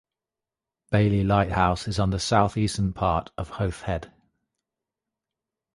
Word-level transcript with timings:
Baily 0.91 1.23
Lighthouse 1.23 1.87
is 1.87 1.99
on 1.99 2.09
the 2.09 2.17
southeastern 2.17 2.91
part 2.91 3.29
of 3.37 3.51
Howth 3.51 3.83
Head. 3.83 4.11